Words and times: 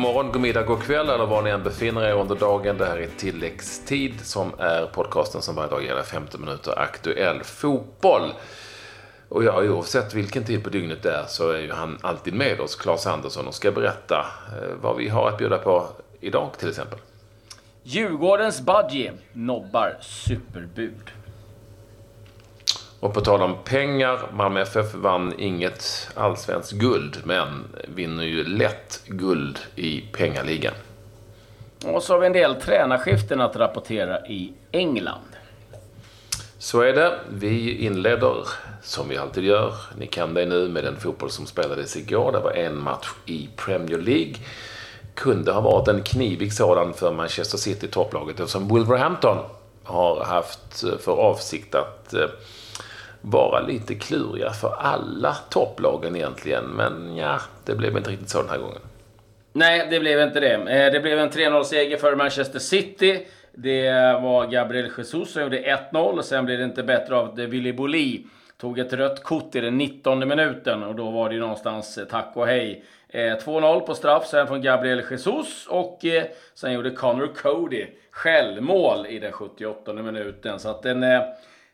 God 0.00 0.14
morgon, 0.14 0.32
god 0.32 0.42
middag, 0.42 0.62
god 0.62 0.82
kväll 0.82 1.08
eller 1.08 1.26
var 1.26 1.42
ni 1.42 1.50
än 1.50 1.62
befinner 1.62 2.02
er 2.02 2.12
under 2.12 2.36
dagen. 2.36 2.78
Det 2.78 2.86
här 2.86 2.96
är 2.96 3.08
Tilläggstid 3.16 4.20
som 4.20 4.52
är 4.58 4.86
podcasten 4.86 5.42
som 5.42 5.54
varje 5.54 5.70
dag 5.70 5.84
gäller 5.84 6.02
50 6.02 6.38
minuter 6.38 6.78
aktuell 6.78 7.42
fotboll. 7.44 8.32
Och 9.28 9.44
ja, 9.44 9.62
oavsett 9.62 10.14
vilken 10.14 10.44
tid 10.44 10.64
på 10.64 10.70
dygnet 10.70 11.02
det 11.02 11.10
är 11.10 11.24
så 11.28 11.50
är 11.50 11.58
ju 11.58 11.72
han 11.72 11.98
alltid 12.00 12.34
med 12.34 12.60
oss, 12.60 12.76
Claes 12.76 13.06
Andersson, 13.06 13.46
och 13.46 13.54
ska 13.54 13.70
berätta 13.70 14.26
eh, 14.48 14.74
vad 14.82 14.96
vi 14.96 15.08
har 15.08 15.28
att 15.28 15.38
bjuda 15.38 15.58
på 15.58 15.86
idag 16.20 16.50
till 16.58 16.68
exempel. 16.68 16.98
Djurgårdens 17.82 18.60
Budgie 18.60 19.12
nobbar 19.32 19.96
superbud. 20.00 21.10
Och 23.00 23.14
på 23.14 23.20
tal 23.20 23.42
om 23.42 23.56
pengar, 23.64 24.20
Malmö 24.32 24.60
FF 24.60 24.94
vann 24.94 25.34
inget 25.38 26.08
allsvenskt 26.14 26.72
guld, 26.72 27.20
men 27.24 27.64
vinner 27.88 28.24
ju 28.24 28.44
lätt 28.44 29.02
guld 29.06 29.58
i 29.76 30.00
pengaligan. 30.00 30.74
Och 31.84 32.02
så 32.02 32.12
har 32.12 32.20
vi 32.20 32.26
en 32.26 32.32
del 32.32 32.54
tränarskiften 32.54 33.40
att 33.40 33.56
rapportera 33.56 34.26
i 34.26 34.52
England. 34.72 35.36
Så 36.58 36.80
är 36.80 36.92
det. 36.92 37.18
Vi 37.30 37.78
inleder, 37.78 38.48
som 38.82 39.08
vi 39.08 39.16
alltid 39.16 39.44
gör, 39.44 39.74
ni 39.98 40.06
kan 40.06 40.34
det 40.34 40.46
nu, 40.46 40.68
med 40.68 40.84
den 40.84 40.96
fotboll 40.96 41.30
som 41.30 41.46
spelades 41.46 41.96
igår. 41.96 42.32
Det 42.32 42.40
var 42.40 42.52
en 42.52 42.82
match 42.82 43.08
i 43.26 43.48
Premier 43.56 43.98
League. 43.98 44.34
Kunde 45.14 45.52
ha 45.52 45.60
varit 45.60 45.88
en 45.88 46.02
knivig 46.02 46.52
sådan 46.52 46.94
för 46.94 47.12
Manchester 47.12 47.58
City, 47.58 47.88
topplaget, 47.88 48.40
eftersom 48.40 48.68
Wolverhampton 48.68 49.38
har 49.84 50.24
haft 50.24 50.84
för 51.00 51.12
avsikt 51.12 51.74
att 51.74 52.14
eh, 52.14 52.26
vara 53.20 53.60
lite 53.60 53.94
kluriga 53.94 54.50
för 54.50 54.74
alla 54.78 55.34
topplagen 55.34 56.16
egentligen. 56.16 56.64
Men 56.64 57.16
ja, 57.16 57.40
det 57.64 57.74
blev 57.74 57.96
inte 57.96 58.10
riktigt 58.10 58.30
så 58.30 58.42
den 58.42 58.50
här 58.50 58.58
gången. 58.58 58.80
Nej, 59.52 59.86
det 59.90 60.00
blev 60.00 60.20
inte 60.20 60.40
det. 60.40 60.54
Eh, 60.54 60.92
det 60.92 61.00
blev 61.00 61.18
en 61.18 61.30
3-0-seger 61.30 61.96
för 61.96 62.16
Manchester 62.16 62.58
City. 62.58 63.26
Det 63.52 63.90
var 64.22 64.46
Gabriel 64.46 64.90
Jesus 64.96 65.32
som 65.32 65.42
gjorde 65.42 65.78
1-0 65.92 66.18
och 66.18 66.24
sen 66.24 66.44
blev 66.44 66.58
det 66.58 66.64
inte 66.64 66.82
bättre 66.82 67.16
av 67.16 67.24
att 67.24 67.38
Willy 67.38 67.72
Boli 67.72 68.26
tog 68.60 68.78
ett 68.78 68.92
rött 68.92 69.22
kort 69.22 69.54
i 69.54 69.60
den 69.60 69.78
19 69.78 70.28
minuten 70.28 70.82
och 70.82 70.94
då 70.94 71.10
var 71.10 71.28
det 71.28 71.34
ju 71.34 71.40
någonstans 71.40 71.98
eh, 71.98 72.04
tack 72.04 72.32
och 72.34 72.46
hej. 72.46 72.84
Eh, 73.08 73.20
2-0 73.20 73.80
på 73.80 73.94
straff 73.94 74.26
sen 74.26 74.46
från 74.46 74.62
Gabriel 74.62 75.02
Jesus 75.10 75.66
och 75.66 76.04
sen 76.54 76.72
gjorde 76.72 76.90
Connor 76.90 77.26
Cody 77.34 77.86
självmål 78.10 79.06
i 79.06 79.18
den 79.18 79.32
78 79.32 79.92
minuten. 79.92 80.58
Så 80.58 80.68
att 80.68 80.86
en 80.86 81.04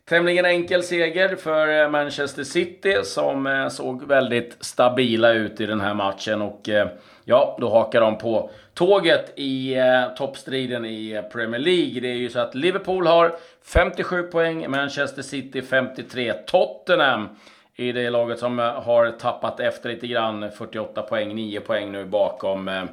Tämligen 0.09 0.45
enkel 0.45 0.83
seger 0.83 1.35
för 1.35 1.81
eh, 1.81 1.89
Manchester 1.89 2.43
City 2.43 2.95
som 3.03 3.47
eh, 3.47 3.69
såg 3.69 4.07
väldigt 4.07 4.57
stabila 4.59 5.33
ut 5.33 5.61
i 5.61 5.65
den 5.65 5.81
här 5.81 5.93
matchen. 5.93 6.41
Och 6.41 6.69
eh, 6.69 6.87
ja, 7.25 7.57
då 7.61 7.69
hakar 7.69 8.01
de 8.01 8.17
på 8.17 8.49
tåget 8.73 9.33
i 9.35 9.75
toppstriden 10.17 10.85
i 10.85 11.23
Premier 11.31 11.59
League. 11.59 12.01
Det 12.01 12.07
är 12.07 12.15
ju 12.15 12.29
så 12.29 12.39
att 12.39 12.55
Liverpool 12.55 13.07
har 13.07 13.35
57 13.63 14.23
poäng, 14.23 14.71
Manchester 14.71 15.21
City 15.21 15.61
53. 15.61 16.33
Tottenham 16.33 17.29
i 17.75 17.91
det 17.91 18.09
laget 18.09 18.39
som 18.39 18.59
har 18.59 19.11
tappat 19.11 19.59
efter 19.59 19.89
lite 19.89 20.07
grann. 20.07 20.51
48 20.51 21.01
poäng, 21.01 21.35
9 21.35 21.59
poäng 21.59 21.91
nu 21.91 22.05
bakom 22.05 22.87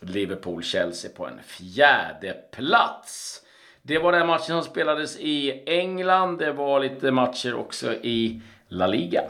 Liverpool-Chelsea 0.00 1.16
på 1.16 1.26
en 1.26 1.40
fjärde 1.42 2.36
plats. 2.50 3.42
Det 3.88 3.98
var 3.98 4.12
den 4.12 4.26
matchen 4.26 4.46
som 4.46 4.62
spelades 4.62 5.16
i 5.16 5.62
England. 5.66 6.38
Det 6.38 6.52
var 6.52 6.80
lite 6.80 7.10
matcher 7.10 7.54
också 7.54 7.92
i 7.92 8.40
La 8.68 8.86
Liga. 8.86 9.22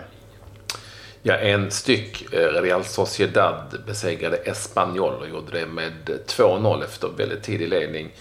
Ja, 1.23 1.35
en 1.35 1.71
styck. 1.71 2.33
Eh, 2.35 2.63
Real 2.63 2.85
Sociedad 2.85 3.83
besegrade 3.87 4.37
Espanyol 4.37 5.15
och 5.15 5.29
gjorde 5.29 5.61
det 5.61 5.67
med 5.67 5.93
2-0 6.27 6.85
efter 6.85 7.09
väldigt 7.09 7.43
tidig 7.43 7.69
ledning. 7.69 8.15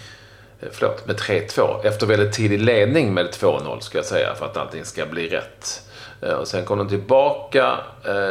Eh, 0.60 0.68
förlåt, 0.72 1.06
med 1.06 1.16
3-2. 1.16 1.84
Efter 1.84 2.06
väldigt 2.06 2.32
tidig 2.32 2.60
ledning 2.60 3.14
med 3.14 3.26
2-0 3.26 3.80
ska 3.80 3.98
jag 3.98 4.04
säga 4.04 4.34
för 4.34 4.46
att 4.46 4.56
allting 4.56 4.84
ska 4.84 5.06
bli 5.06 5.28
rätt. 5.28 5.90
Eh, 6.22 6.34
och 6.34 6.48
sen 6.48 6.64
kom 6.64 6.78
de 6.78 6.88
tillbaka. 6.88 7.76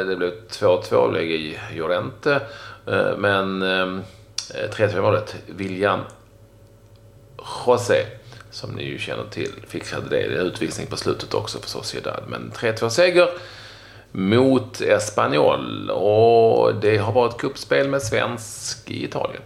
Det 0.07 0.15
blev 0.15 0.31
2-2 0.49 1.13
läge 1.13 1.33
i 1.33 1.59
Llorente. 1.75 2.41
Men 3.17 3.61
ehm, 3.61 4.01
3-2 4.71 5.01
målet, 5.01 5.35
William 5.47 5.99
José, 7.65 8.05
som 8.51 8.71
ni 8.71 8.83
ju 8.83 8.99
känner 8.99 9.23
till, 9.23 9.51
fixade 9.67 10.09
det. 10.09 10.27
Det 10.27 10.35
är 10.35 10.41
utvisning 10.41 10.87
på 10.87 10.97
slutet 10.97 11.33
också 11.33 11.59
för 11.59 11.69
Sociedad. 11.69 12.23
Men 12.27 12.51
3-2-seger 12.55 13.29
mot 14.11 14.81
Espanyol. 14.81 15.89
Och 15.89 16.75
det 16.75 16.97
har 16.97 17.11
varit 17.11 17.37
kuppspel 17.37 17.89
med 17.89 18.01
svensk 18.01 18.91
i 18.91 19.05
Italien. 19.05 19.41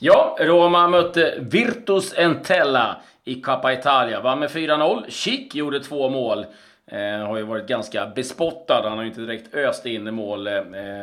Ja, 0.00 0.36
Roma 0.40 0.88
mötte 0.88 1.34
Virtus 1.40 2.14
Entella 2.16 2.96
i 3.24 3.40
Coppa 3.40 3.72
Italia. 3.72 4.20
Vann 4.20 4.38
med 4.38 4.50
4-0. 4.50 5.04
Chic 5.08 5.54
gjorde 5.54 5.80
två 5.80 6.08
mål. 6.10 6.46
Eh, 6.90 7.26
har 7.26 7.36
ju 7.36 7.42
varit 7.42 7.66
ganska 7.66 8.06
bespottad. 8.06 8.82
Han 8.82 8.92
har 8.92 9.02
ju 9.02 9.08
inte 9.08 9.20
direkt 9.20 9.54
öst 9.54 9.86
in 9.86 10.08
i 10.08 10.10
mål, 10.10 10.46
eh, 10.46 10.62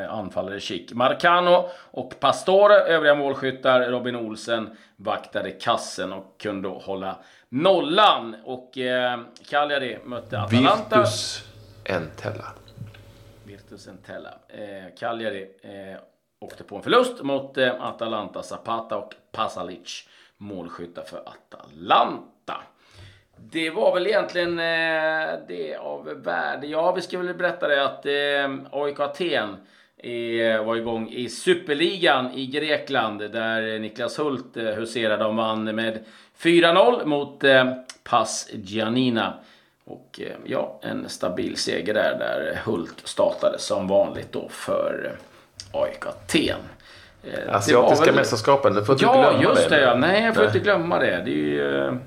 anfallare 0.09 0.59
Chic. 0.59 0.93
Marcano 0.93 1.69
och 1.91 2.19
Pastore, 2.19 2.73
övriga 2.73 3.15
målskyttar. 3.15 3.81
Robin 3.81 4.15
Olsen 4.15 4.77
vaktade 4.95 5.51
kassen 5.51 6.13
och 6.13 6.35
kunde 6.41 6.67
hålla 6.67 7.15
nollan. 7.49 8.35
Och 8.43 8.77
eh, 8.77 9.19
Cagliari 9.49 9.99
mötte 10.05 10.39
Atalanta. 10.39 10.97
Virtus 10.97 11.43
Entella. 11.85 12.45
Virtus 13.45 13.87
Entella. 13.87 14.33
Eh, 14.47 14.95
Cagliari 14.99 15.47
eh, 15.61 15.99
åkte 16.39 16.63
på 16.63 16.75
en 16.75 16.83
förlust 16.83 17.23
mot 17.23 17.57
eh, 17.57 17.83
Atalanta. 17.83 18.43
Zapata 18.43 18.97
och 18.97 19.13
Pasalic 19.31 20.07
målskyttar 20.37 21.03
för 21.03 21.17
Atalanta. 21.17 22.32
Det 23.37 23.69
var 23.69 23.93
väl 23.93 24.07
egentligen 24.07 24.59
eh, 24.59 25.39
det 25.47 25.75
av 25.75 26.05
värde. 26.23 26.67
Ja, 26.67 26.91
vi 26.91 27.01
ska 27.01 27.17
väl 27.17 27.33
berätta 27.33 27.67
det 27.67 27.85
att 27.85 28.05
eh, 28.05 28.81
AIK 28.81 28.99
Aten 28.99 29.57
var 30.65 30.75
igång 30.75 31.09
i 31.09 31.29
Superligan 31.29 32.31
i 32.33 32.45
Grekland 32.45 33.19
där 33.19 33.79
Niklas 33.79 34.19
Hult 34.19 34.57
eh, 34.57 34.63
huserade 34.63 35.25
och 35.25 35.35
vann 35.35 35.63
med 35.63 35.99
4-0 36.41 37.05
mot 37.05 37.43
Pass 38.03 38.49
Giannina. 38.53 39.33
Och 39.85 40.19
ja, 40.45 40.79
en 40.81 41.09
stabil 41.09 41.57
seger 41.57 41.93
där, 41.93 42.15
där 42.19 42.59
Hult 42.65 43.01
startade 43.03 43.59
som 43.59 43.87
vanligt 43.87 44.31
då 44.31 44.49
för 44.49 45.11
AIK 45.71 46.05
Aten. 46.05 46.59
Asiatiska 47.49 48.05
väl... 48.05 48.15
mästerskapen, 48.15 48.73
du 48.73 48.85
får 48.85 48.95
inte 48.95 49.05
ja, 49.05 49.13
glömma 49.13 49.37
det. 49.37 49.43
Ja, 49.43 49.49
just 49.49 49.69
det. 49.69 49.81
Ja. 49.81 49.95
Nej, 49.95 50.23
jag 50.23 50.33
får 50.33 50.41
Nej. 50.41 50.47
inte 50.47 50.59
glömma 50.59 50.99
det. 50.99 51.21
Det 51.25 51.31
är 51.31 51.35
ju 51.35 51.99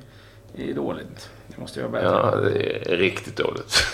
det 0.56 0.70
är 0.70 0.74
dåligt. 0.74 1.30
Det 1.46 1.60
måste 1.60 1.80
jag 1.80 1.90
bättre. 1.90 2.06
Ja, 2.06 2.36
det 2.36 2.92
är 2.92 2.96
riktigt 2.96 3.36
dåligt. 3.36 3.84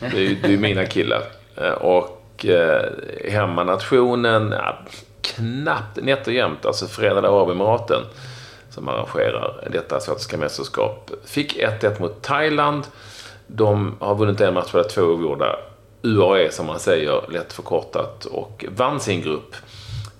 Det 0.00 0.26
är, 0.26 0.36
det 0.42 0.54
är 0.54 0.58
mina 0.58 0.86
killar. 0.86 1.22
Eh, 1.56 1.70
och 1.70 2.46
eh, 2.46 2.90
hemmanationen, 3.30 4.54
ja, 4.58 4.78
knappt 5.20 5.96
nätt 5.96 6.26
och 6.26 6.32
jämnt. 6.32 6.66
Alltså 6.66 6.86
Förenade 6.86 7.28
Arabemiraten 7.28 8.02
som 8.70 8.88
arrangerar 8.88 9.68
detta 9.70 9.96
asiatiska 9.96 10.36
mästerskap. 10.36 11.10
Fick 11.24 11.56
1-1 11.56 12.00
mot 12.00 12.22
Thailand. 12.22 12.84
De 13.46 13.96
har 14.00 14.14
vunnit 14.14 14.40
en 14.40 14.54
match, 14.54 14.72
två 14.90 15.02
oavgjorda. 15.02 15.56
UAE 16.02 16.50
som 16.50 16.66
man 16.66 16.78
säger, 16.78 17.30
lätt 17.30 17.52
förkortat. 17.52 18.24
Och 18.24 18.64
vann 18.76 19.00
sin 19.00 19.22
grupp. 19.22 19.54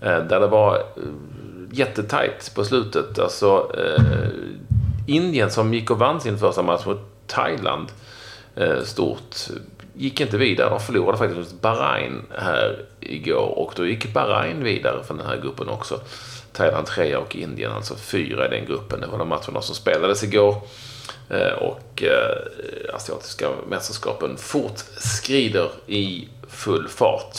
Eh, 0.01 0.19
där 0.19 0.41
det 0.41 0.47
var 0.47 0.77
eh, 0.77 0.83
jättetajt 1.73 2.53
på 2.55 2.65
slutet. 2.65 3.19
Alltså, 3.19 3.73
eh, 3.79 4.03
Indien 5.06 5.50
som 5.50 5.75
gick 5.75 5.91
och 5.91 5.99
vann 5.99 6.21
sin 6.21 6.39
första 6.39 6.62
match 6.62 6.87
mot 6.87 7.00
Thailand 7.27 7.89
eh, 8.57 8.83
stort 8.83 9.36
gick 9.95 10.21
inte 10.21 10.36
vidare. 10.36 10.71
De 10.71 10.81
förlorade 10.81 11.19
faktiskt 11.19 11.53
mot 11.53 11.63
Bahrain 11.63 12.22
här 12.39 12.84
igår 13.01 13.59
och 13.59 13.72
då 13.77 13.86
gick 13.86 14.13
Bahrain 14.13 14.65
vidare 14.65 15.04
från 15.04 15.16
den 15.16 15.27
här 15.27 15.36
gruppen 15.36 15.69
också. 15.69 16.01
Thailand 16.53 16.86
trea 16.86 17.19
och 17.19 17.36
Indien 17.36 17.72
alltså 17.72 17.95
fyra 17.97 18.47
i 18.47 18.51
den 18.51 18.66
gruppen. 18.66 19.01
Det 19.01 19.07
var 19.07 19.19
de 19.19 19.28
matcherna 19.28 19.63
som 19.63 19.75
spelades 19.75 20.25
igår. 20.25 20.63
Eh, 21.31 21.53
och 21.53 22.03
eh, 22.03 22.95
asiatiska 22.95 23.48
mästerskapen 23.69 24.36
fortskrider 24.36 25.71
i 25.86 26.28
full 26.48 26.89
fart. 26.89 27.39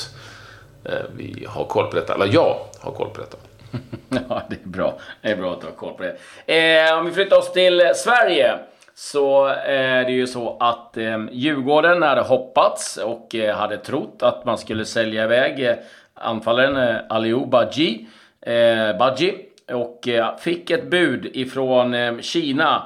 Vi 1.16 1.46
har 1.50 1.66
koll 1.66 1.88
på 1.88 1.96
detta, 1.96 2.14
eller 2.14 2.34
jag 2.34 2.58
har 2.80 2.92
koll 2.92 3.10
på 3.10 3.22
detta. 3.22 3.38
ja, 4.30 4.42
det 4.50 4.56
är 4.56 4.68
bra. 4.68 5.00
Det 5.22 5.32
är 5.32 5.36
bra 5.36 5.54
att 5.54 5.62
du 5.62 5.68
har 5.68 5.74
koll 5.74 5.94
på 5.94 6.04
det. 6.04 6.88
Eh, 6.88 6.98
om 6.98 7.06
vi 7.06 7.12
flyttar 7.12 7.38
oss 7.38 7.54
till 7.54 7.92
Sverige 7.96 8.60
så 8.96 9.48
eh, 9.48 9.92
är 9.92 10.06
det 10.06 10.12
ju 10.12 10.28
så 10.28 10.58
att 10.60 10.98
eh, 10.98 11.26
Djurgården 11.32 12.02
hade 12.02 12.22
hoppats 12.22 12.98
och 12.98 13.36
eh, 13.36 13.56
hade 13.56 13.78
trott 13.78 14.18
att 14.24 14.46
man 14.46 14.58
skulle 14.58 14.86
sälja 14.86 15.24
iväg 15.24 15.66
eh, 15.66 15.76
anfallaren 16.14 16.78
eh, 16.78 17.02
Aliou 17.10 17.46
Badji, 17.46 18.08
eh, 18.42 18.98
Badji 18.98 19.36
och 19.72 20.08
eh, 20.08 20.38
fick 20.38 20.70
ett 20.70 20.90
bud 20.90 21.26
ifrån 21.34 22.22
Kina. 22.22 22.84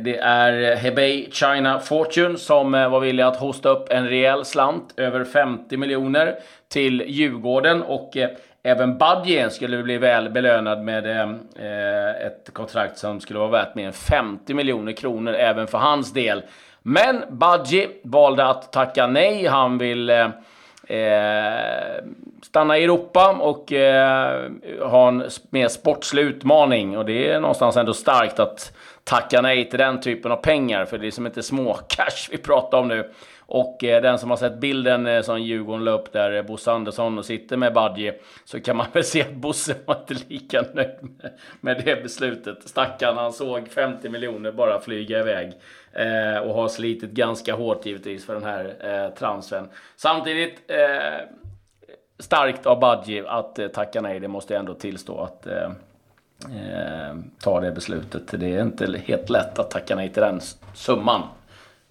Det 0.00 0.18
är 0.18 0.76
Hebei 0.76 1.28
China 1.32 1.78
Fortune 1.78 2.38
som 2.38 2.72
var 2.72 3.00
villiga 3.00 3.26
att 3.26 3.36
hosta 3.36 3.68
upp 3.68 3.92
en 3.92 4.08
rejäl 4.08 4.44
slant, 4.44 4.94
över 4.96 5.24
50 5.24 5.76
miljoner, 5.76 6.34
till 6.68 7.04
Djurgården. 7.06 7.82
Och 7.82 8.16
även 8.62 8.98
Badje 8.98 9.50
skulle 9.50 9.82
bli 9.82 9.98
väl 9.98 10.30
belönad 10.30 10.82
med 10.82 11.06
eh, 11.06 11.30
eh, 11.66 12.26
ett 12.26 12.50
kontrakt 12.52 12.98
som 12.98 13.20
skulle 13.20 13.38
vara 13.38 13.50
värt 13.50 13.74
mer 13.74 13.86
än 13.86 13.92
50 13.92 14.54
miljoner 14.54 14.92
kronor 14.92 15.34
även 15.34 15.66
för 15.66 15.78
hans 15.78 16.12
del. 16.12 16.42
Men 16.82 17.24
Badji 17.28 17.88
valde 18.04 18.46
att 18.46 18.72
tacka 18.72 19.06
nej. 19.06 19.46
Han 19.46 19.78
vill 19.78 20.10
eh, 20.10 20.28
eh, 20.98 22.04
stanna 22.42 22.78
i 22.78 22.84
Europa 22.84 23.36
och 23.40 23.72
eh, 23.72 24.50
ha 24.80 25.08
en 25.08 25.24
mer 25.50 25.68
sportslig 25.68 26.22
utmaning. 26.22 26.98
Och 26.98 27.04
det 27.04 27.30
är 27.30 27.40
någonstans 27.40 27.76
ändå 27.76 27.94
starkt 27.94 28.40
att 28.40 28.72
tacka 29.04 29.40
nej 29.40 29.70
till 29.70 29.78
den 29.78 30.00
typen 30.00 30.32
av 30.32 30.36
pengar. 30.36 30.84
För 30.84 30.98
det 30.98 31.06
är 31.06 31.10
som 31.10 31.26
inte 31.26 31.42
små 31.42 31.74
cash 31.74 32.28
vi 32.30 32.38
pratar 32.38 32.78
om 32.78 32.88
nu. 32.88 33.10
Och 33.46 33.84
eh, 33.84 34.02
den 34.02 34.18
som 34.18 34.30
har 34.30 34.36
sett 34.36 34.60
bilden 34.60 35.06
eh, 35.06 35.22
som 35.22 35.42
Djurgården 35.42 35.84
la 35.84 35.90
upp 35.90 36.12
där 36.12 36.32
eh, 36.32 36.42
Bosse 36.42 36.72
Andersson 36.72 37.24
sitter 37.24 37.56
med 37.56 37.72
Badji 37.72 38.12
så 38.44 38.60
kan 38.60 38.76
man 38.76 38.86
väl 38.92 39.04
se 39.04 39.22
att 39.22 39.32
Bosse 39.32 39.74
var 39.84 39.96
inte 39.96 40.24
lika 40.28 40.62
nöjd 40.74 40.96
med, 41.00 41.32
med 41.60 41.82
det 41.84 42.02
beslutet. 42.02 42.68
Stackarn, 42.68 43.16
han 43.16 43.32
såg 43.32 43.68
50 43.68 44.08
miljoner 44.08 44.52
bara 44.52 44.80
flyga 44.80 45.20
iväg. 45.20 45.52
Eh, 45.92 46.38
och 46.38 46.54
har 46.54 46.68
slitit 46.68 47.10
ganska 47.10 47.54
hårt 47.54 47.86
givetvis 47.86 48.26
för 48.26 48.34
den 48.34 48.44
här 48.44 48.74
eh, 48.80 49.14
transfern. 49.14 49.68
Samtidigt 49.96 50.70
eh, 50.70 51.28
starkt 52.18 52.66
av 52.66 52.80
Badji 52.80 53.24
att 53.26 53.58
eh, 53.58 53.68
tacka 53.68 54.00
nej. 54.00 54.20
Det 54.20 54.28
måste 54.28 54.54
jag 54.54 54.60
ändå 54.60 54.74
tillstå 54.74 55.20
att 55.20 55.46
eh, 55.46 55.70
eh, 56.50 57.08
eh, 57.08 57.14
ta 57.40 57.60
det 57.60 57.72
beslutet. 57.72 58.22
Det 58.30 58.56
är 58.56 58.62
inte 58.62 59.00
helt 59.04 59.30
lätt 59.30 59.58
att 59.58 59.70
tacka 59.70 59.96
nej 59.96 60.12
till 60.12 60.22
den 60.22 60.40
summan. 60.74 61.22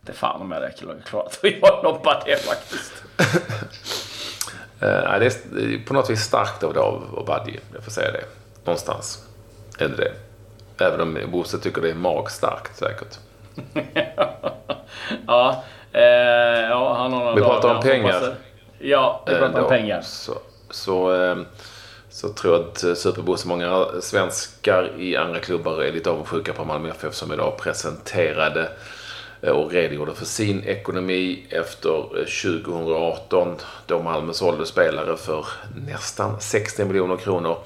Det 0.01 0.13
fan 0.13 0.41
om 0.41 0.51
jag 0.51 0.61
räcker 0.61 0.95
klarat 1.05 1.39
att 1.43 1.51
göra 1.51 1.81
något 1.81 2.25
det 2.25 2.37
faktiskt. 2.37 3.03
uh, 4.83 5.19
det 5.19 5.25
är 5.25 5.85
på 5.85 5.93
något 5.93 6.09
vis 6.09 6.21
starkt 6.21 6.63
av 6.63 6.73
Dav 6.73 7.03
och 7.13 7.25
Badji, 7.25 7.59
jag 7.73 7.83
får 7.83 7.91
säga 7.91 8.11
det. 8.11 8.23
Någonstans 8.65 9.27
är 9.79 9.87
det 9.87 9.95
det. 9.95 10.11
Även 10.85 11.01
om 11.01 11.17
Bosse 11.31 11.57
tycker 11.57 11.81
det 11.81 11.89
är 11.89 11.95
magstarkt 11.95 12.77
säkert. 12.77 13.19
ja, 15.27 15.63
eh, 15.91 16.01
ja, 16.69 16.93
han 16.93 17.13
har 17.13 17.19
några 17.19 17.35
Vi 17.35 17.41
pratar 17.41 17.75
om 17.75 17.81
pengar. 17.81 18.35
Ja, 18.79 19.23
vi 19.27 19.35
pratar 19.35 19.61
om 19.61 19.69
pengar. 19.69 20.01
Så, 20.01 20.33
så, 20.69 21.23
eh, 21.23 21.37
så 22.11 22.29
tror 22.29 22.53
jag 22.53 22.63
att 22.63 22.83
eh, 22.83 22.93
Superbos, 22.93 23.45
många 23.45 23.87
svenskar 24.01 24.91
i 24.99 25.15
andra 25.15 25.39
klubbar 25.39 25.81
är 25.81 25.91
lite 25.91 26.09
avundsjuka 26.09 26.53
på 26.53 26.65
Malmö 26.65 26.89
FF 26.89 27.13
som 27.13 27.33
idag 27.33 27.57
presenterade 27.57 28.69
eh, 29.41 29.51
och 29.51 29.71
redogjorde 29.71 30.13
för 30.13 30.25
sin 30.25 30.63
ekonomi 30.63 31.45
efter 31.49 32.19
eh, 32.19 32.25
2018 32.53 33.55
då 33.85 34.03
Malmö 34.03 34.33
sålde 34.33 34.65
spelare 34.65 35.17
för 35.17 35.45
nästan 35.85 36.41
60 36.41 36.85
miljoner 36.85 37.17
kronor 37.17 37.57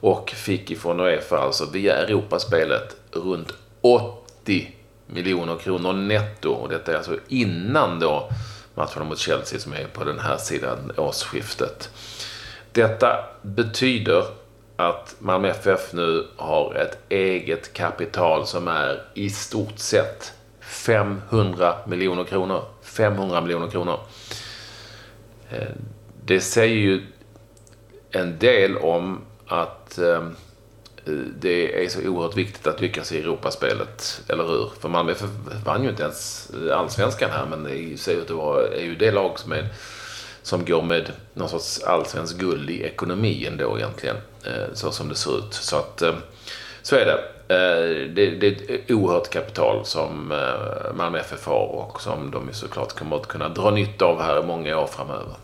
och 0.00 0.30
fick 0.30 0.70
ifrån 0.70 1.00
Uefa, 1.00 1.38
alltså 1.38 1.66
via 1.72 1.96
Europaspelet, 1.96 2.96
runt 3.12 3.52
80 3.80 4.74
miljoner 5.06 5.56
kronor 5.56 5.92
netto. 5.92 6.50
Och 6.50 6.68
detta 6.68 6.92
är 6.92 6.96
alltså 6.96 7.16
innan 7.28 8.00
då 8.00 8.30
matcherna 8.74 9.04
mot 9.04 9.18
Chelsea 9.18 9.58
som 9.58 9.72
är 9.72 9.86
på 9.86 10.04
den 10.04 10.18
här 10.18 10.36
sidan 10.36 10.92
årsskiftet. 10.96 11.90
Detta 12.78 13.24
betyder 13.42 14.24
att 14.76 15.16
Malmö 15.18 15.48
FF 15.48 15.92
nu 15.92 16.26
har 16.36 16.74
ett 16.74 16.98
eget 17.08 17.72
kapital 17.72 18.46
som 18.46 18.68
är 18.68 19.02
i 19.14 19.30
stort 19.30 19.78
sett 19.78 20.32
500 20.60 21.74
miljoner 21.86 22.24
kronor. 22.24 22.64
500 22.82 23.40
miljoner 23.40 23.68
kronor. 23.68 24.00
Eh, 25.50 25.68
det 26.24 26.40
säger 26.40 26.76
ju 26.76 27.02
en 28.10 28.38
del 28.38 28.76
om 28.76 29.20
att 29.46 29.98
ehm, 29.98 30.36
det 31.40 31.84
är 31.84 31.88
så 31.88 32.08
oerhört 32.08 32.36
viktigt 32.36 32.66
att 32.66 32.80
lyckas 32.80 33.12
i 33.12 33.18
Europaspelet, 33.18 34.22
eller 34.28 34.44
hur? 34.46 34.70
För 34.80 34.88
Malmö 34.88 35.12
FF 35.12 35.30
vann 35.64 35.82
ju 35.82 35.90
inte 35.90 36.02
ens 36.02 36.50
allsvenskan 36.72 37.30
här, 37.30 37.46
men 37.46 37.64
det 37.64 38.00
ser 38.00 38.12
ut 38.12 38.30
att 38.30 38.36
vara, 38.36 38.68
är 38.68 38.82
ju 38.82 38.94
det 38.94 39.10
lag 39.10 39.38
som, 39.38 39.52
är, 39.52 39.68
som 40.48 40.64
går 40.64 40.82
med 40.82 41.12
någon 41.34 41.48
sorts 41.48 41.82
allsvensk 41.82 42.38
guld 42.38 42.70
i 42.70 42.82
ekonomin 42.82 43.56
då 43.56 43.78
egentligen, 43.78 44.16
eh, 44.46 44.74
så 44.74 44.90
som 44.90 45.08
det 45.08 45.14
ser 45.14 45.38
ut. 45.38 45.54
Så 45.54 45.76
att, 45.76 46.02
eh, 46.02 46.14
så 46.82 46.96
är 46.96 47.04
det. 47.06 47.18
Eh, 47.54 48.14
det, 48.14 48.30
det, 48.30 48.46
är 48.46 48.74
ett 48.74 48.90
oerhört 48.90 49.30
kapital 49.30 49.84
som 49.84 50.32
Malmö 50.94 51.18
FF 51.18 51.46
har 51.46 51.66
och 51.66 52.00
som 52.00 52.30
de 52.30 52.52
såklart 52.52 52.92
kommer 52.92 53.16
att 53.16 53.26
kunna 53.26 53.48
dra 53.48 53.70
nytta 53.70 54.04
av 54.04 54.22
här 54.22 54.40
i 54.40 54.46
många 54.46 54.78
år 54.78 54.86
framöver. 54.86 55.34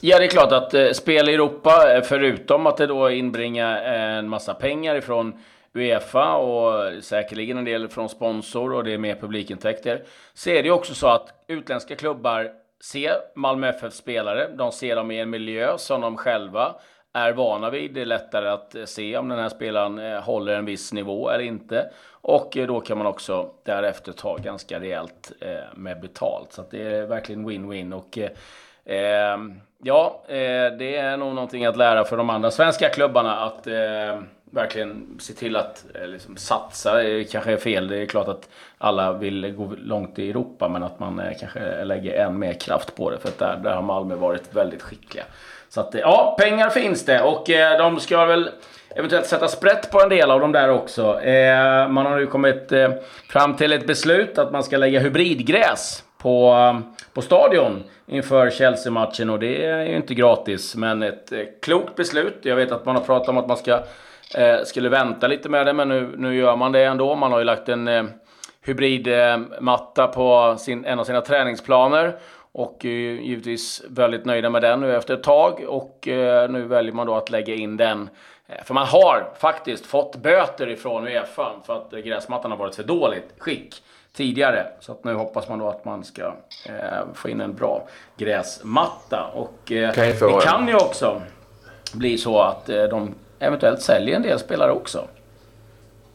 Ja, 0.00 0.18
det 0.18 0.24
är 0.24 0.28
klart 0.28 0.52
att 0.52 0.96
spel 0.96 1.28
i 1.28 1.34
Europa, 1.34 2.02
förutom 2.04 2.66
att 2.66 2.76
det 2.76 2.86
då 2.86 3.10
inbringar 3.10 3.82
en 3.82 4.28
massa 4.28 4.54
pengar 4.54 4.96
ifrån 4.96 5.32
Uefa 5.74 6.34
och 6.34 7.02
säkerligen 7.02 7.58
en 7.58 7.64
del 7.64 7.88
från 7.88 8.08
sponsor 8.08 8.72
och 8.72 8.84
det 8.84 8.92
är 8.92 8.98
mer 8.98 9.14
publikintäkter. 9.14 10.02
Så 10.34 10.50
är 10.50 10.62
det 10.62 10.68
ju 10.68 10.72
också 10.72 10.94
så 10.94 11.06
att 11.06 11.44
utländska 11.48 11.96
klubbar 11.96 12.61
Se 12.82 13.12
Malmö 13.34 13.68
FF 13.68 13.92
spelare. 13.92 14.48
De 14.48 14.72
ser 14.72 14.96
dem 14.96 15.10
i 15.10 15.20
en 15.20 15.30
miljö 15.30 15.78
som 15.78 16.00
de 16.00 16.16
själva 16.16 16.74
är 17.12 17.32
vana 17.32 17.70
vid. 17.70 17.94
Det 17.94 18.00
är 18.00 18.04
lättare 18.04 18.48
att 18.48 18.74
eh, 18.74 18.84
se 18.84 19.16
om 19.16 19.28
den 19.28 19.38
här 19.38 19.48
spelaren 19.48 19.98
eh, 19.98 20.20
håller 20.20 20.54
en 20.54 20.64
viss 20.64 20.92
nivå 20.92 21.30
eller 21.30 21.44
inte. 21.44 21.90
Och 22.10 22.56
eh, 22.56 22.66
då 22.66 22.80
kan 22.80 22.98
man 22.98 23.06
också 23.06 23.50
därefter 23.64 24.12
ta 24.12 24.36
ganska 24.36 24.80
rejält 24.80 25.32
med 25.74 26.00
betalt. 26.00 26.52
Så 26.52 26.64
det 26.70 26.82
är 26.82 27.06
verkligen 27.06 27.50
win-win. 27.50 27.92
Och 27.92 28.18
ja, 29.82 30.22
det 30.78 30.96
är 30.96 31.16
nog 31.16 31.34
någonting 31.34 31.64
att 31.64 31.76
lära 31.76 32.04
för 32.04 32.16
de 32.16 32.30
andra 32.30 32.50
svenska 32.50 32.88
klubbarna 32.88 33.40
att 33.40 33.66
verkligen 34.52 35.18
se 35.20 35.32
till 35.32 35.56
att 35.56 35.84
eh, 35.94 36.08
liksom, 36.08 36.36
satsa. 36.36 36.94
Det 36.94 37.24
kanske 37.24 37.52
är 37.52 37.56
fel. 37.56 37.88
Det 37.88 38.02
är 38.02 38.06
klart 38.06 38.28
att 38.28 38.48
alla 38.78 39.12
vill 39.12 39.52
gå 39.52 39.74
långt 39.78 40.18
i 40.18 40.30
Europa, 40.30 40.68
men 40.68 40.82
att 40.82 41.00
man 41.00 41.20
eh, 41.20 41.32
kanske 41.40 41.84
lägger 41.84 42.26
än 42.26 42.38
mer 42.38 42.52
kraft 42.52 42.96
på 42.96 43.10
det. 43.10 43.18
För 43.18 43.28
att 43.28 43.38
där, 43.38 43.56
där 43.56 43.74
har 43.74 43.82
Malmö 43.82 44.14
varit 44.14 44.54
väldigt 44.54 44.82
skickliga. 44.82 45.24
Så 45.68 45.80
att, 45.80 45.94
eh, 45.94 46.00
ja, 46.00 46.36
pengar 46.38 46.70
finns 46.70 47.04
det 47.04 47.22
och 47.22 47.50
eh, 47.50 47.78
de 47.78 48.00
ska 48.00 48.24
väl 48.24 48.50
eventuellt 48.96 49.26
sätta 49.26 49.48
sprätt 49.48 49.90
på 49.90 50.00
en 50.00 50.08
del 50.08 50.30
av 50.30 50.40
dem 50.40 50.52
där 50.52 50.70
också. 50.70 51.20
Eh, 51.20 51.88
man 51.88 52.06
har 52.06 52.16
nu 52.16 52.26
kommit 52.26 52.72
eh, 52.72 52.92
fram 53.28 53.56
till 53.56 53.72
ett 53.72 53.86
beslut 53.86 54.38
att 54.38 54.52
man 54.52 54.64
ska 54.64 54.76
lägga 54.76 55.00
hybridgräs 55.00 56.04
på, 56.18 56.56
på 57.14 57.22
stadion 57.22 57.84
inför 58.06 58.50
Chelsea-matchen 58.50 59.30
och 59.30 59.38
det 59.38 59.64
är 59.64 59.82
ju 59.82 59.96
inte 59.96 60.14
gratis 60.14 60.76
men 60.76 61.02
ett 61.02 61.32
klokt 61.62 61.96
beslut. 61.96 62.38
Jag 62.42 62.56
vet 62.56 62.72
att 62.72 62.84
man 62.86 62.96
har 62.96 63.02
pratat 63.02 63.28
om 63.28 63.38
att 63.38 63.48
man 63.48 63.56
ska, 63.56 63.82
skulle 64.64 64.88
vänta 64.88 65.26
lite 65.26 65.48
med 65.48 65.66
det 65.66 65.72
men 65.72 65.88
nu, 65.88 66.14
nu 66.16 66.34
gör 66.36 66.56
man 66.56 66.72
det 66.72 66.84
ändå. 66.84 67.14
Man 67.14 67.32
har 67.32 67.38
ju 67.38 67.44
lagt 67.44 67.68
en 67.68 68.10
hybridmatta 68.64 70.06
på 70.06 70.56
sin, 70.58 70.84
en 70.84 70.98
av 70.98 71.04
sina 71.04 71.20
träningsplaner 71.20 72.18
och 72.52 72.84
är 72.84 72.88
givetvis 72.88 73.82
väldigt 73.88 74.24
nöjda 74.24 74.50
med 74.50 74.62
den 74.62 74.80
nu 74.80 74.96
efter 74.96 75.14
ett 75.14 75.22
tag. 75.22 75.64
Och 75.68 76.08
eh, 76.08 76.50
nu 76.50 76.62
väljer 76.62 76.92
man 76.92 77.06
då 77.06 77.14
att 77.14 77.30
lägga 77.30 77.54
in 77.54 77.76
den. 77.76 78.10
Eh, 78.46 78.64
för 78.64 78.74
man 78.74 78.86
har 78.86 79.30
faktiskt 79.38 79.86
fått 79.86 80.16
böter 80.16 80.68
ifrån 80.68 81.06
Uefa 81.06 81.52
för 81.66 81.76
att 81.76 82.04
gräsmattan 82.04 82.50
har 82.50 82.58
varit 82.58 82.74
för 82.74 82.82
dåligt 82.82 83.34
skick 83.38 83.82
tidigare. 84.12 84.66
Så 84.80 84.92
att 84.92 85.04
nu 85.04 85.14
hoppas 85.14 85.48
man 85.48 85.58
då 85.58 85.68
att 85.68 85.84
man 85.84 86.04
ska 86.04 86.22
eh, 86.66 87.14
få 87.14 87.28
in 87.28 87.40
en 87.40 87.54
bra 87.54 87.88
gräsmatta. 88.16 89.30
Och 89.34 89.72
eh, 89.72 89.92
kan 89.92 90.04
det 90.04 90.44
kan 90.44 90.68
ju 90.68 90.74
också 90.74 91.22
bli 91.94 92.18
så 92.18 92.40
att 92.40 92.68
eh, 92.68 92.84
de 92.84 93.14
eventuellt 93.42 93.82
säljer 93.82 94.16
en 94.16 94.22
del 94.22 94.38
spelare 94.38 94.72
också. 94.72 95.08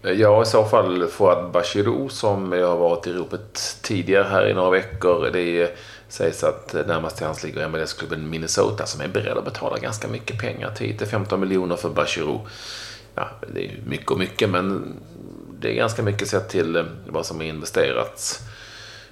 Ja, 0.02 0.42
i 0.42 0.46
så 0.46 0.66
fall 0.66 1.08
Fouad 1.08 1.52
Bachirou 1.52 2.10
som 2.10 2.52
jag 2.52 2.68
har 2.68 2.78
varit 2.78 3.08
i 3.08 3.14
ropet 3.14 3.78
tidigare 3.82 4.24
här 4.24 4.48
i 4.50 4.54
några 4.54 4.70
veckor. 4.70 5.30
Det 5.34 5.42
är 5.42 5.70
sägs 6.08 6.44
att 6.44 6.74
närmast 6.88 7.18
till 7.18 7.26
hans 7.26 7.44
ligger 7.44 7.68
MLS-klubben 7.70 8.30
Minnesota 8.30 8.86
som 8.86 9.02
är 9.02 9.08
beredd 9.08 9.38
att 9.38 9.46
betala 9.46 9.78
ganska 9.78 10.08
mycket 10.08 10.40
pengar. 10.40 10.72
10-15 10.78 11.38
miljoner 11.38 11.76
för 11.76 11.90
Bachirou. 11.90 12.40
Ja, 13.16 13.30
det 13.54 13.66
är 13.66 13.72
mycket 13.86 14.12
och 14.12 14.20
mycket, 14.20 14.50
men 14.50 14.94
det 15.60 15.72
är 15.72 15.74
ganska 15.74 16.04
mycket 16.04 16.28
sett 16.28 16.50
till 16.50 16.76
eh, 16.76 16.84
vad 17.06 17.26
som 17.26 17.38
har 17.38 17.44
investerats. 17.44 18.40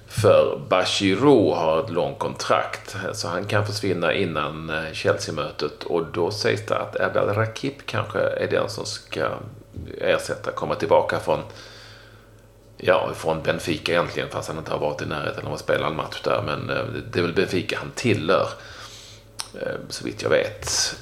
För 0.08 0.60
Bachirou 0.68 1.54
har 1.54 1.84
ett 1.84 1.90
långt 1.90 2.18
kontrakt, 2.18 2.96
så 3.12 3.28
han 3.28 3.44
kan 3.44 3.66
försvinna 3.66 4.14
innan 4.14 4.70
eh, 4.70 4.92
Chelsea-mötet. 4.92 5.84
Och 5.84 6.06
då 6.12 6.30
sägs 6.30 6.66
det 6.66 6.76
att 6.76 6.96
Erdal 6.96 7.34
Rakip 7.34 7.86
kanske 7.86 8.18
är 8.18 8.50
den 8.50 8.68
som 8.68 8.86
ska 8.86 9.28
ersätta, 10.00 10.50
komma 10.52 10.74
tillbaka 10.74 11.20
från 11.20 11.40
Ja, 12.78 13.10
från 13.14 13.42
Benfica 13.42 13.92
egentligen, 13.92 14.28
fast 14.28 14.48
han 14.48 14.58
inte 14.58 14.70
har 14.70 14.78
varit 14.78 15.02
i 15.02 15.06
närheten 15.06 15.46
av 15.46 15.52
att 15.52 15.60
spela 15.60 15.86
en 15.86 15.96
match 15.96 16.20
där. 16.24 16.42
Men 16.46 16.70
eh, 16.70 16.84
det 17.12 17.18
är 17.18 17.22
väl 17.22 17.34
Benfica 17.34 17.78
han 17.78 17.90
tillhör, 17.94 18.48
eh, 19.60 19.74
så 19.88 20.04
vitt 20.04 20.22
jag 20.22 20.30
vet. 20.30 20.96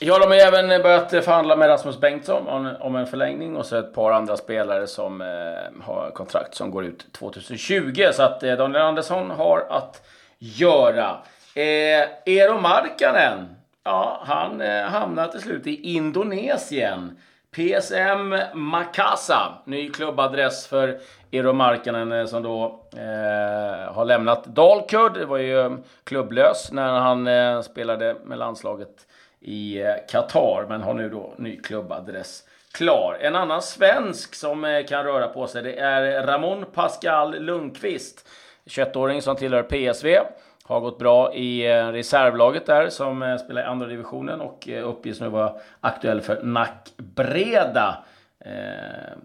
Ja, 0.00 0.18
de 0.18 0.26
har 0.26 0.36
även 0.36 0.82
börjat 0.82 1.10
förhandla 1.10 1.56
med 1.56 1.68
Rasmus 1.68 2.00
Bengtsson 2.00 2.76
om 2.80 2.96
en 2.96 3.06
förlängning 3.06 3.56
och 3.56 3.66
så 3.66 3.76
ett 3.76 3.94
par 3.94 4.12
andra 4.12 4.36
spelare 4.36 4.86
som 4.86 5.20
eh, 5.20 5.82
har 5.84 6.10
kontrakt 6.10 6.54
som 6.54 6.70
går 6.70 6.84
ut 6.84 7.12
2020. 7.12 8.08
Så 8.12 8.22
att 8.22 8.42
eh, 8.42 8.56
Daniel 8.56 8.82
Andersson 8.82 9.30
har 9.30 9.66
att 9.70 10.06
göra. 10.38 11.18
Eh, 11.54 12.08
Eero 12.24 12.60
Markkanen 12.60 13.56
ja, 13.84 14.22
han 14.24 14.60
eh, 14.60 14.82
hamnar 14.82 15.28
till 15.28 15.40
slut 15.40 15.66
i 15.66 15.94
Indonesien. 15.94 17.18
PSM 17.50 18.34
Makasa, 18.54 19.52
ny 19.64 19.90
klubbadress 19.90 20.66
för 20.66 20.98
Eero 21.30 21.52
Markkanen 21.52 22.12
eh, 22.12 22.26
som 22.26 22.42
då 22.42 22.80
eh, 22.96 23.92
har 23.92 24.04
lämnat 24.04 24.44
Dalkurd. 24.44 25.14
Det 25.14 25.26
var 25.26 25.38
ju 25.38 25.76
klubblös 26.04 26.72
när 26.72 26.92
han 26.92 27.26
eh, 27.26 27.60
spelade 27.60 28.16
med 28.24 28.38
landslaget 28.38 29.06
i 29.46 29.82
eh, 29.82 29.94
Qatar, 30.08 30.66
men 30.68 30.82
har 30.82 30.94
nu 30.94 31.08
då 31.08 31.34
ny 31.38 31.56
klubbadress 31.56 32.42
klar. 32.72 33.18
En 33.20 33.36
annan 33.36 33.62
svensk 33.62 34.34
som 34.34 34.64
eh, 34.64 34.86
kan 34.86 35.04
röra 35.04 35.28
på 35.28 35.46
sig, 35.46 35.62
det 35.62 35.78
är 35.78 36.26
Ramon 36.26 36.64
Pascal 36.74 37.40
Lundqvist. 37.40 38.28
21-åring 38.64 39.22
som 39.22 39.36
tillhör 39.36 39.62
PSV. 39.62 40.18
Har 40.64 40.80
gått 40.80 40.98
bra 40.98 41.34
i 41.34 41.66
eh, 41.66 41.86
reservlaget 41.86 42.66
där 42.66 42.88
som 42.88 43.38
spelar 43.44 43.62
i 43.62 43.64
andra 43.64 43.86
divisionen 43.86 44.40
och 44.40 44.68
uppges 44.82 45.20
nu 45.20 45.28
vara 45.28 45.52
aktuell 45.80 46.20
för 46.20 46.42
Nackbreda. 46.42 48.04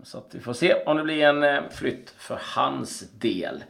Så 0.04 0.18
att 0.18 0.28
vi 0.32 0.40
får 0.40 0.54
se 0.54 0.76
om 0.86 0.98
det 0.98 1.04
blir 1.04 1.24
en 1.24 1.64
flytt 1.72 2.14
för 2.18 2.40
hans 2.56 3.12
del. 3.12 3.64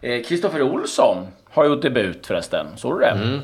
Kristoffer 0.00 0.62
Olsson 0.62 1.26
har 1.50 1.64
gjort 1.64 1.82
debut 1.82 2.26
förresten. 2.26 2.66
Såg 2.76 2.94
du 2.94 3.00
det? 3.00 3.10
Mm. 3.10 3.40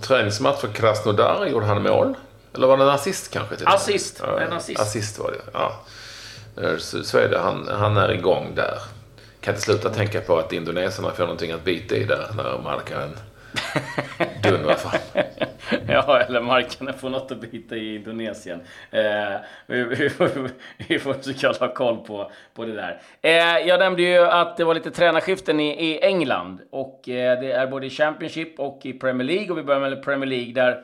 Träningsmatch 0.00 0.60
för 0.60 0.68
Krasnodar 0.68 1.46
gjorde 1.46 1.66
han 1.66 1.82
mål. 1.82 2.14
Eller 2.54 2.66
var 2.66 2.76
det 2.76 2.82
en 2.82 2.88
assist 2.88 3.30
kanske? 3.30 3.56
Till 3.56 3.68
assist. 3.68 4.22
Ja, 4.26 4.40
en 4.40 4.52
assist. 4.52 4.80
Assist 4.80 5.18
var 5.18 5.30
det, 5.30 5.38
ja. 5.52 5.72
Så 7.02 7.18
är 7.18 7.28
det. 7.28 7.38
Han, 7.38 7.68
han 7.72 7.96
är 7.96 8.12
igång 8.12 8.52
där 8.54 8.78
kan 9.40 9.54
inte 9.54 9.64
sluta 9.64 9.90
tänka 9.90 10.20
på 10.20 10.38
att 10.38 10.52
indoneserna 10.52 11.10
får 11.10 11.22
någonting 11.22 11.52
att 11.52 11.64
bita 11.64 11.96
i 11.96 12.04
där 12.04 12.30
när 12.36 12.58
Markkanen 12.64 13.16
dundrar 14.42 14.74
fram. 14.74 15.24
ja, 15.88 16.20
eller 16.20 16.40
markerna 16.40 16.92
får 16.92 17.10
något 17.10 17.32
att 17.32 17.40
bita 17.40 17.76
i 17.76 17.94
Indonesien. 17.94 18.60
Eh, 18.90 19.36
vi, 19.66 19.84
vi, 19.84 20.10
vi, 20.88 20.98
får 20.98 21.14
försöka 21.14 21.66
ha 21.66 21.74
koll 21.74 21.96
på, 21.96 22.30
på 22.54 22.64
det 22.64 22.72
där. 22.72 23.00
Eh, 23.22 23.68
jag 23.68 23.78
nämnde 23.78 24.02
ju 24.02 24.18
att 24.18 24.56
det 24.56 24.64
var 24.64 24.74
lite 24.74 24.90
tränarskiften 24.90 25.60
i, 25.60 25.68
i 25.68 26.00
England. 26.02 26.60
Och 26.70 27.08
eh, 27.08 27.40
det 27.40 27.52
är 27.52 27.66
både 27.66 27.86
i 27.86 27.90
Championship 27.90 28.60
och 28.60 28.80
i 28.82 28.92
Premier 28.92 29.26
League. 29.26 29.50
Och 29.50 29.58
vi 29.58 29.62
börjar 29.62 29.80
med 29.80 30.02
Premier 30.04 30.26
League 30.26 30.52
där 30.52 30.82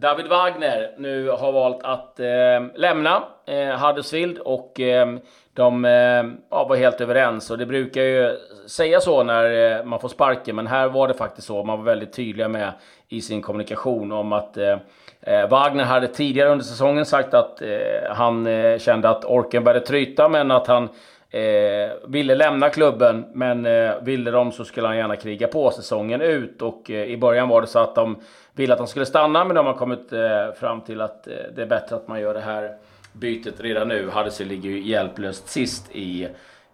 David 0.00 0.26
Wagner 0.26 0.90
nu 0.98 1.28
har 1.28 1.52
valt 1.52 1.82
att 1.82 2.20
eh, 2.20 2.26
lämna 2.74 3.22
eh, 3.46 3.86
Huddersfield 3.86 4.38
och 4.38 4.80
eh, 4.80 5.06
de 5.54 5.84
eh, 5.84 6.24
ja, 6.50 6.66
var 6.68 6.76
helt 6.76 7.00
överens. 7.00 7.50
Och 7.50 7.58
det 7.58 7.66
brukar 7.66 8.02
ju 8.02 8.36
säga 8.66 9.00
så 9.00 9.22
när 9.22 9.78
eh, 9.78 9.84
man 9.84 10.00
får 10.00 10.08
sparken, 10.08 10.56
men 10.56 10.66
här 10.66 10.88
var 10.88 11.08
det 11.08 11.14
faktiskt 11.14 11.46
så. 11.46 11.64
Man 11.64 11.78
var 11.78 11.84
väldigt 11.84 12.12
tydliga 12.12 12.48
med 12.48 12.72
i 13.08 13.20
sin 13.20 13.42
kommunikation 13.42 14.12
om 14.12 14.32
att 14.32 14.56
eh, 14.56 14.78
eh 15.20 15.48
Wagner 15.48 15.84
hade 15.84 16.08
tidigare 16.08 16.50
under 16.50 16.64
säsongen 16.64 17.06
sagt 17.06 17.34
att 17.34 17.62
eh, 17.62 17.68
han 18.10 18.46
eh, 18.46 18.78
kände 18.78 19.08
att 19.08 19.24
orken 19.24 19.64
började 19.64 19.86
tryta, 19.86 20.28
men 20.28 20.50
att 20.50 20.66
han 20.66 20.88
Eh, 21.30 21.90
ville 22.06 22.34
lämna 22.34 22.70
klubben, 22.70 23.24
men 23.32 23.66
eh, 23.66 24.02
ville 24.02 24.30
de 24.30 24.52
så 24.52 24.64
skulle 24.64 24.86
han 24.86 24.96
gärna 24.96 25.16
kriga 25.16 25.48
på 25.48 25.70
säsongen 25.70 26.20
ut. 26.20 26.62
Och 26.62 26.90
eh, 26.90 27.04
i 27.04 27.16
början 27.16 27.48
var 27.48 27.60
det 27.60 27.66
så 27.66 27.78
att 27.78 27.94
de 27.94 28.16
ville 28.54 28.72
att 28.72 28.78
han 28.78 28.88
skulle 28.88 29.06
stanna, 29.06 29.44
men 29.44 29.56
de 29.56 29.66
har 29.66 29.74
kommit 29.74 30.12
eh, 30.12 30.52
fram 30.60 30.80
till 30.80 31.00
att 31.00 31.26
eh, 31.26 31.34
det 31.54 31.62
är 31.62 31.66
bättre 31.66 31.96
att 31.96 32.08
man 32.08 32.20
gör 32.20 32.34
det 32.34 32.40
här 32.40 32.76
bytet 33.12 33.60
redan 33.60 33.88
nu. 33.88 34.10
Huddersfield 34.10 34.52
ligger 34.52 34.70
ju 34.70 34.80
hjälplöst 34.80 35.48
sist 35.48 35.90
i, 35.92 36.28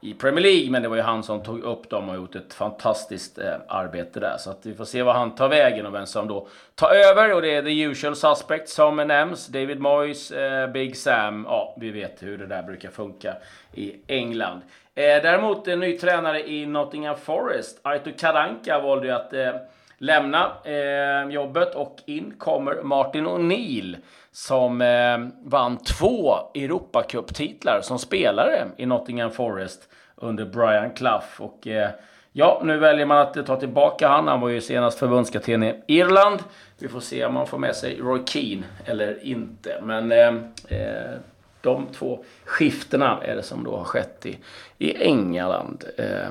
i 0.05 0.15
Premier 0.15 0.43
League, 0.43 0.71
men 0.71 0.83
det 0.83 0.89
var 0.89 0.97
ju 0.97 1.03
han 1.03 1.23
som 1.23 1.43
tog 1.43 1.61
upp 1.61 1.91
dem 1.91 2.09
och 2.09 2.15
gjort 2.15 2.37
ett 2.37 2.55
fantastiskt 2.55 3.39
eh, 3.39 3.55
arbete 3.69 4.21
där. 4.21 4.37
Så 4.39 4.51
att 4.51 4.67
vi 4.67 4.75
får 4.75 4.85
se 4.85 5.03
vad 5.03 5.15
han 5.15 5.35
tar 5.35 5.49
vägen 5.49 5.87
och 5.87 5.95
vem 5.95 6.07
som 6.07 6.29
då 6.29 6.49
tar 6.75 6.95
över. 6.95 7.35
Och 7.35 7.43
det 7.43 7.55
är 7.55 7.63
the 7.63 7.83
usual 7.83 8.17
suspects 8.17 8.75
som 8.75 8.97
nämns. 8.97 9.47
David 9.47 9.81
Moyes, 9.81 10.31
eh, 10.31 10.71
Big 10.71 10.97
Sam. 10.97 11.47
Ja, 11.49 11.75
vi 11.81 11.91
vet 11.91 12.23
hur 12.23 12.39
det 12.39 12.47
där 12.47 12.63
brukar 12.63 12.91
funka 12.91 13.35
i 13.75 13.97
England. 14.07 14.61
Eh, 14.95 15.03
däremot 15.03 15.69
en 15.69 15.81
ny 15.81 15.99
tränare 15.99 16.49
i 16.49 16.67
Nottingham 16.67 17.17
Forest, 17.17 17.81
Aito 17.83 18.11
Karanka, 18.19 18.81
valde 18.81 19.07
ju 19.07 19.13
att 19.13 19.33
eh, 19.33 19.51
lämna 19.99 20.53
eh, 20.65 21.31
jobbet 21.31 21.75
och 21.75 21.97
in 22.07 22.35
kommer 22.39 22.83
Martin 22.83 23.27
O'Neill 23.27 23.97
som 24.35 24.81
eh, 24.81 25.19
vann 25.43 25.77
två 25.79 26.35
Europacup-titlar 26.55 27.81
som 27.83 27.99
spelare 27.99 28.67
i 28.77 28.87
Nottingham 28.87 29.31
Forest 29.31 29.89
under 30.17 30.45
Brian 30.45 30.91
Clough. 30.91 31.27
Och, 31.39 31.67
eh, 31.67 31.91
ja, 32.33 32.63
nu 32.65 32.79
väljer 32.79 33.07
man 33.07 33.19
att 33.19 33.47
ta 33.47 33.57
tillbaka 33.57 34.09
han. 34.09 34.29
Han 34.29 34.41
var 34.41 34.49
ju 34.49 34.61
senast 34.61 34.99
förbundskapten 34.99 35.63
i 35.63 35.83
Irland. 35.87 36.43
Vi 36.79 36.89
får 36.89 37.01
se 37.01 37.25
om 37.25 37.35
man 37.35 37.47
får 37.47 37.59
med 37.59 37.77
sig 37.77 37.99
Roy 38.01 38.21
Keane 38.27 38.63
eller 38.85 39.25
inte. 39.25 39.81
Men 39.83 40.13
eh, 40.13 40.35
eh 40.79 41.19
de 41.61 41.87
två 41.87 42.25
skiftena 42.45 43.19
är 43.23 43.37
det 43.37 43.43
som 43.43 43.65
då 43.65 43.77
har 43.77 43.85
skett 43.85 44.27
i, 44.27 44.39
i 44.79 45.03
England 45.03 45.85
eh, 45.99 46.29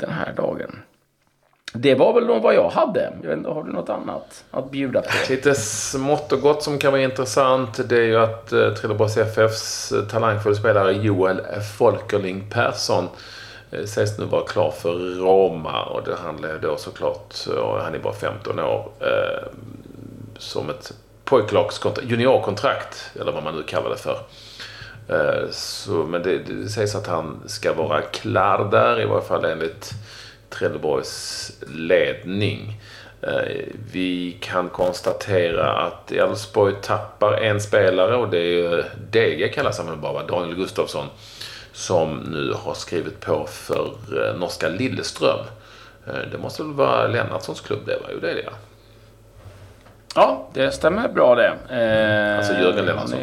den 0.00 0.10
här 0.10 0.32
dagen. 0.36 0.82
Det 1.72 1.94
var 1.94 2.12
väl 2.12 2.40
vad 2.40 2.54
jag 2.54 2.70
hade. 2.70 3.12
Jag 3.22 3.28
vet 3.28 3.38
inte, 3.38 3.50
har 3.50 3.64
du 3.64 3.72
något 3.72 3.88
annat 3.88 4.44
att 4.50 4.70
bjuda 4.70 5.00
på? 5.00 5.08
Lite 5.28 5.54
smått 5.54 6.32
och 6.32 6.40
gott 6.40 6.62
som 6.62 6.78
kan 6.78 6.92
vara 6.92 7.02
intressant. 7.02 7.88
Det 7.88 7.96
är 7.96 8.04
ju 8.04 8.16
att 8.16 8.52
eh, 8.52 8.74
Trelleborgs 8.74 9.16
FFs 9.16 9.92
eh, 9.92 10.02
talangfulla 10.02 10.54
spelare 10.54 10.92
Joel 10.92 11.40
Folkerling 11.78 12.50
Persson 12.50 13.08
eh, 13.70 13.84
sägs 13.84 14.18
nu 14.18 14.24
vara 14.24 14.46
klar 14.46 14.70
för 14.70 14.92
Roma. 15.18 15.82
Och 15.82 16.02
det 16.04 16.16
handlar 16.16 16.58
då 16.62 16.76
såklart, 16.76 17.34
eh, 17.46 17.52
och 17.52 17.80
han 17.80 17.94
är 17.94 17.98
bara 17.98 18.14
15 18.14 18.58
år, 18.58 18.88
eh, 19.00 19.48
som 20.38 20.70
ett 20.70 20.92
pojklagskontrakt, 21.24 22.10
juniorkontrakt, 22.10 23.10
eller 23.20 23.32
vad 23.32 23.44
man 23.44 23.56
nu 23.56 23.62
kallar 23.62 23.90
det 23.90 23.96
för. 23.96 24.18
Eh, 25.08 25.50
så, 25.50 25.92
men 25.92 26.22
det, 26.22 26.38
det 26.38 26.68
sägs 26.68 26.94
att 26.94 27.06
han 27.06 27.42
ska 27.46 27.74
vara 27.74 28.02
klar 28.02 28.68
där, 28.70 29.00
i 29.00 29.04
varje 29.04 29.24
fall 29.24 29.44
enligt 29.44 29.90
Trelleborgs 30.50 31.52
ledning. 31.66 32.80
Eh, 33.22 33.64
vi 33.92 34.36
kan 34.40 34.68
konstatera 34.68 35.72
att 35.72 36.12
Elfsborg 36.12 36.74
tappar 36.82 37.32
en 37.32 37.60
spelare 37.60 38.16
och 38.16 38.30
det 38.30 38.38
är 38.38 38.84
DG 39.10 39.52
kallas 39.54 39.78
han 39.78 39.86
väl 39.86 39.96
bara, 39.96 40.26
Daniel 40.26 40.56
Gustafsson. 40.56 41.06
Som 41.72 42.16
nu 42.18 42.52
har 42.52 42.74
skrivit 42.74 43.20
på 43.20 43.46
för 43.46 43.94
eh, 44.12 44.38
norska 44.38 44.68
Lilleström. 44.68 45.38
Eh, 46.06 46.30
det 46.32 46.38
måste 46.38 46.62
väl 46.62 46.72
vara 46.72 47.06
Lennartssons 47.06 47.60
klubb 47.60 47.80
det 47.86 47.96
va? 47.96 48.06
Jo 48.12 48.18
det 48.20 48.30
är 48.30 48.34
det 48.34 48.42
ja. 48.44 48.52
Ja, 50.14 50.48
det 50.52 50.70
stämmer 50.70 51.08
bra 51.08 51.34
det. 51.34 51.50
alltså 52.38 52.52
Jörgen 52.52 52.84
Lennartsson. 52.84 53.18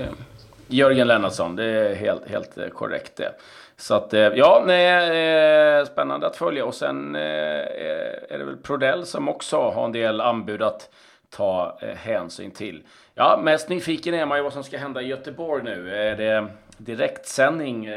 Jörgen 0.67 1.07
Lennartsson, 1.07 1.55
det 1.55 1.63
är 1.63 1.95
helt, 1.95 2.29
helt 2.29 2.73
korrekt 2.73 3.11
det. 3.15 3.31
Så 3.79 3.95
att, 3.95 4.13
eh, 4.13 4.19
ja, 4.19 4.63
nej, 4.65 5.85
spännande 5.85 6.27
att 6.27 6.35
följa. 6.35 6.65
Och 6.65 6.75
sen 6.75 7.15
eh, 7.15 7.21
är 7.21 8.37
det 8.37 8.43
väl 8.45 8.57
Prodell 8.57 9.05
som 9.05 9.29
också 9.29 9.57
har 9.57 9.85
en 9.85 9.91
del 9.91 10.21
anbud 10.21 10.61
att 10.61 10.89
ta 11.29 11.77
eh, 11.81 11.95
hänsyn 11.95 12.51
till. 12.51 12.83
Ja, 13.15 13.39
mest 13.43 13.69
nyfiken 13.69 14.13
är 14.13 14.25
man 14.25 14.37
ju 14.37 14.43
vad 14.43 14.53
som 14.53 14.63
ska 14.63 14.77
hända 14.77 15.01
i 15.01 15.07
Göteborg 15.07 15.63
nu. 15.63 15.95
Är 15.95 16.15
det 16.15 16.47
direktsändning 16.77 17.89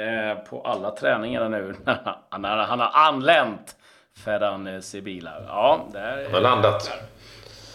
på 0.50 0.62
alla 0.62 0.90
träningar 0.90 1.48
nu? 1.48 1.74
han, 2.28 2.44
har, 2.44 2.56
han 2.56 2.80
har 2.80 2.90
anlänt, 2.94 3.76
Ferran 4.24 4.82
Sibila. 4.82 5.32
Ja, 5.48 5.86
där, 5.92 6.24
han 6.24 6.34
har 6.34 6.40
landat. 6.40 6.90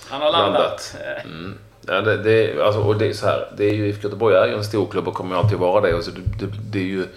Han 0.09 0.21
har 0.21 0.31
landat. 0.31 0.53
landat. 0.53 1.25
Mm. 1.25 1.59
Ja, 1.87 2.01
det, 2.01 2.17
det, 2.17 2.61
alltså, 2.61 2.81
och 2.81 2.97
det 2.97 3.07
är 3.07 3.13
så 3.13 3.25
här, 3.25 3.47
det 3.57 3.63
är 3.63 3.73
ju, 3.73 3.87
Göteborg 3.87 4.35
är 4.35 4.47
ju 4.47 4.53
en 4.53 4.63
stor 4.63 4.87
klubb 4.87 5.07
och 5.07 5.13
kommer 5.13 5.35
alltid 5.35 5.57
vara 5.57 5.81
det. 5.81 5.93
Och 5.93 6.03
så 6.03 6.11
det, 6.11 6.45
det, 6.45 6.51
det 6.71 6.79
är 6.79 6.83
ju 6.83 7.07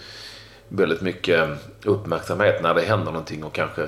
väldigt 0.68 1.00
mycket 1.00 1.48
uppmärksamhet 1.84 2.62
när 2.62 2.74
det 2.74 2.82
händer 2.82 3.12
någonting 3.12 3.44
och 3.44 3.54
kanske 3.54 3.82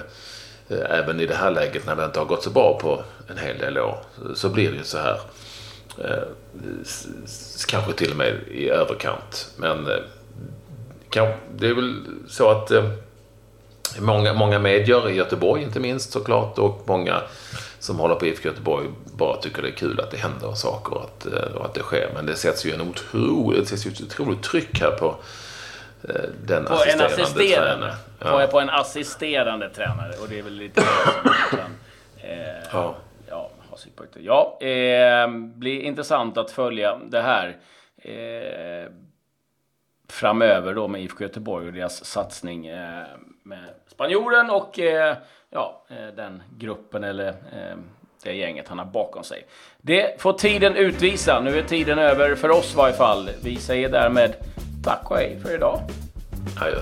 eh, 0.68 0.90
även 0.90 1.20
i 1.20 1.26
det 1.26 1.34
här 1.34 1.50
läget 1.50 1.87
när 1.87 1.96
det 1.96 2.04
inte 2.04 2.18
har 2.18 2.26
gått 2.26 2.42
så 2.42 2.50
bra 2.50 2.78
på 2.80 3.02
en 3.28 3.38
hel 3.38 3.58
del 3.58 3.78
år 3.78 3.99
så 4.34 4.49
blir 4.49 4.70
det 4.70 4.76
ju 4.76 4.84
så 4.84 4.99
här. 4.99 5.20
Eh, 5.99 6.22
kanske 7.68 7.92
till 7.92 8.10
och 8.10 8.16
med 8.16 8.34
i 8.50 8.68
överkant. 8.68 9.50
Men 9.56 9.87
eh, 9.87 9.96
det 11.56 11.66
är 11.66 11.75
väl 11.75 12.04
så 12.28 12.50
att 12.50 12.70
eh, 12.70 12.84
många, 13.99 14.34
många 14.34 14.58
medier 14.58 15.10
i 15.10 15.14
Göteborg 15.14 15.62
inte 15.62 15.80
minst 15.80 16.12
såklart 16.12 16.58
och 16.58 16.82
många 16.87 17.22
som 17.78 17.99
håller 17.99 18.14
på 18.14 18.26
IFK 18.26 18.49
Göteborg 18.49 18.87
bara 19.04 19.37
tycker 19.37 19.62
det 19.62 19.68
är 19.68 19.72
kul 19.72 20.00
att 20.00 20.10
det 20.10 20.16
händer 20.16 20.52
saker 20.54 20.94
och 20.94 21.04
att, 21.04 21.26
eh, 21.26 21.56
och 21.56 21.64
att 21.64 21.75
det 21.75 21.80
sker. 21.80 22.10
Men 22.14 22.26
det 22.26 22.34
sätts 22.34 22.66
ju 22.66 22.72
en 22.72 22.80
otroligt, 22.80 23.60
det 23.60 23.66
sätts 23.66 23.87
ju 23.87 23.90
ett 23.90 24.02
otroligt 24.02 24.42
tryck 24.42 24.80
här 24.80 24.90
på 24.90 25.16
den 26.47 26.64
på 26.64 26.73
assisterande, 26.73 27.04
en 27.04 27.23
assisterande 27.23 27.95
tränare. 28.19 28.42
Ja. 28.42 28.47
På, 28.50 28.61
en 28.61 28.71
assisterande 28.71 29.71
tränare. 29.71 30.12
Och 30.23 30.28
det 30.28 30.38
är 30.38 30.42
väl 30.42 30.52
lite 30.52 30.83
kan, 31.50 31.61
eh, 32.23 32.38
ja. 32.73 32.97
Ja, 33.28 33.50
ha 33.71 33.76
synpunkter. 33.76 34.21
Ja, 34.21 34.59
eh, 34.61 35.28
blir 35.38 35.80
intressant 35.80 36.38
att 36.38 36.50
följa 36.50 36.99
det 37.11 37.23
här. 37.23 37.57
Eh, 37.99 38.92
framöver 40.09 40.75
då 40.75 40.88
med 40.88 41.02
IFK 41.02 41.25
Göteborg 41.25 41.66
och 41.66 41.73
deras 41.73 42.04
satsning 42.04 42.66
eh, 42.66 43.04
med 43.42 43.64
spanjoren 43.87 44.50
och 44.50 44.78
eh, 44.78 45.16
ja, 45.50 45.85
eh, 45.88 46.14
den 46.16 46.42
gruppen 46.59 47.04
eller 47.04 47.35
det 48.23 48.33
gänget 48.33 48.69
han 48.69 48.78
har 48.78 48.87
bakom 48.87 49.25
sig. 49.25 49.47
Det 49.78 50.21
får 50.21 50.33
tiden 50.33 50.76
utvisa. 50.76 51.40
Nu 51.40 51.59
är 51.59 51.62
tiden 51.62 51.99
över 51.99 52.35
för 52.35 52.50
oss 52.50 52.73
i 52.73 52.76
varje 52.76 52.95
fall. 52.95 53.30
Vi 53.42 53.57
säger 53.57 53.88
därmed 53.88 54.37
tack 54.82 55.10
och 55.10 55.16
hej 55.16 55.40
för 55.42 55.54
idag. 55.54 55.80
Adjö. 56.56 56.80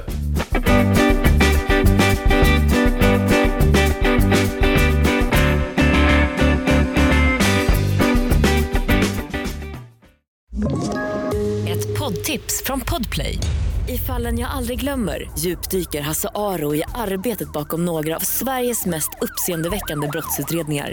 Ett 11.68 11.98
poddtips 11.98 12.62
från 12.64 12.80
Podplay. 12.80 13.38
I 13.88 13.98
fallen 13.98 14.38
jag 14.38 14.50
aldrig 14.50 14.80
glömmer 14.80 15.30
djupdyker 15.38 16.00
Hasse 16.00 16.28
Aro 16.34 16.74
i 16.74 16.82
arbetet 16.94 17.52
bakom 17.52 17.84
några 17.84 18.16
av 18.16 18.20
Sveriges 18.20 18.86
mest 18.86 19.10
uppseendeväckande 19.20 20.08
brottsutredningar. 20.08 20.92